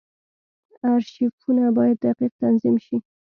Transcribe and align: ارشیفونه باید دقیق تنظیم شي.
ارشیفونه 0.89 1.65
باید 1.77 1.97
دقیق 2.05 2.31
تنظیم 2.41 2.75
شي. 2.85 2.97